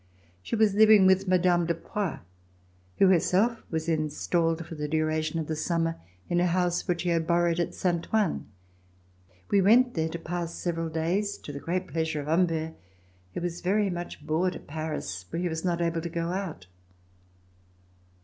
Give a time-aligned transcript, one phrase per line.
[0.41, 1.67] She was Hving with Mme.
[1.67, 2.21] de Poix,
[2.97, 5.95] who herself was installed for the duration of the summer
[6.27, 8.47] in a house which she had borrowed at Saint Ouen.
[9.51, 12.73] We went there to pass several days to the great pleasure of Humbert
[13.35, 16.65] who was very much bored at Paris where he was not able to go out.